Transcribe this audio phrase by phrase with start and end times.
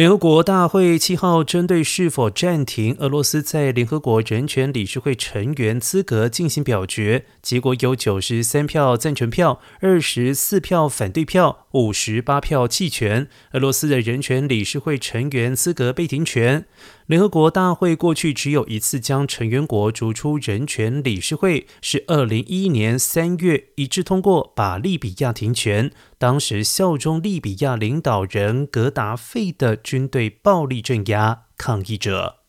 [0.00, 16.64] 联合国大会七号针对是否暂停俄罗斯在联合国人权理事会成员资格进行表决，结果有九十三票赞成票，二十四票反对票，五十八票弃权，俄罗斯的人权理事会成员资格被停权。
[17.06, 25.90] 联合国大会过去只有一次将成员国逐出人权理事会，是二零一一年三月一致通过把利比亚停权。
[26.16, 32.39] 当时效忠利比亚领导人格达费的军队暴力镇压抗议者。